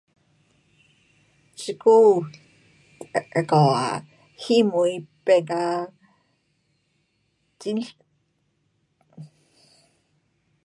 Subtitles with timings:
[1.55, 1.79] 这久
[2.21, 2.31] um
[3.35, 4.03] 那个啊，
[4.35, 5.89] 戏院变嘎
[7.59, 7.79] 很